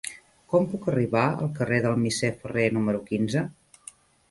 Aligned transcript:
Com 0.53 0.63
puc 0.71 0.87
arribar 0.93 1.25
al 1.43 1.51
carrer 1.59 1.79
del 1.85 2.01
Misser 2.07 2.33
Ferrer 2.41 2.65
número 2.81 3.05
quinze? 3.13 3.47